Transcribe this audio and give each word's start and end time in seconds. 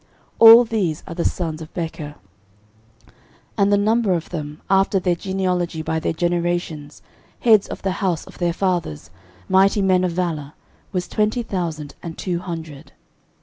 All 0.39 0.63
these 0.63 1.03
are 1.05 1.13
the 1.13 1.23
sons 1.23 1.61
of 1.61 1.71
Becher. 1.75 2.15
13:007:009 3.05 3.13
And 3.59 3.71
the 3.71 3.77
number 3.77 4.13
of 4.13 4.29
them, 4.31 4.59
after 4.67 4.99
their 4.99 5.13
genealogy 5.13 5.83
by 5.83 5.99
their 5.99 6.11
generations, 6.11 7.03
heads 7.41 7.67
of 7.67 7.83
the 7.83 7.91
house 8.01 8.25
of 8.25 8.39
their 8.39 8.51
fathers, 8.51 9.11
mighty 9.47 9.83
men 9.83 10.03
of 10.03 10.11
valour, 10.13 10.53
was 10.91 11.07
twenty 11.07 11.43
thousand 11.43 11.93
and 12.01 12.17
two 12.17 12.39
hundred. 12.39 12.93